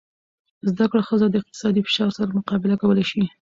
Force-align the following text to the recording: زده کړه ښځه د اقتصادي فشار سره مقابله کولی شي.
زده 0.69 0.85
کړه 0.91 1.01
ښځه 1.07 1.25
د 1.29 1.35
اقتصادي 1.41 1.81
فشار 1.87 2.09
سره 2.17 2.35
مقابله 2.37 2.75
کولی 2.81 3.05
شي. 3.11 3.23